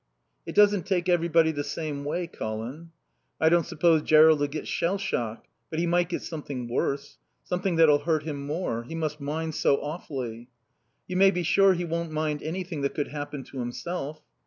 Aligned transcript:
"It 0.47 0.55
doesn't 0.55 0.87
take 0.87 1.07
everybody 1.09 1.51
the 1.51 1.63
same 1.63 2.03
way, 2.03 2.25
Colin." 2.25 2.89
"I 3.39 3.49
don't 3.49 3.67
suppose 3.67 4.01
Jerrold'll 4.01 4.47
get 4.47 4.67
shell 4.67 4.97
shock. 4.97 5.45
But 5.69 5.77
he 5.77 5.85
might 5.85 6.09
get 6.09 6.23
something 6.23 6.67
worse. 6.67 7.19
Something 7.43 7.75
that'll 7.75 7.99
hurt 7.99 8.23
him 8.23 8.43
more. 8.43 8.81
He 8.81 8.95
must 8.95 9.21
mind 9.21 9.53
so 9.53 9.79
awfully." 9.79 10.49
"You 11.07 11.17
may 11.17 11.29
be 11.29 11.43
sure 11.43 11.75
he 11.75 11.85
won't 11.85 12.09
mind 12.09 12.41
anything 12.41 12.81
that 12.81 12.95
could 12.95 13.09
happen 13.09 13.43
to 13.43 13.59
himself." 13.59 14.23